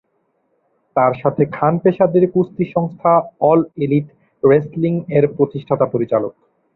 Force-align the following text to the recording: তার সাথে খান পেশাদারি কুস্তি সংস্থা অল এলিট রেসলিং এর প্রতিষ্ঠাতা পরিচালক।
তার 0.95 1.13
সাথে 1.21 1.43
খান 1.51 1.73
পেশাদারি 1.83 2.27
কুস্তি 2.33 2.63
সংস্থা 2.75 3.11
অল 3.41 3.59
এলিট 3.77 4.07
রেসলিং 4.43 4.93
এর 5.17 5.25
প্রতিষ্ঠাতা 5.37 5.85
পরিচালক। 5.85 6.33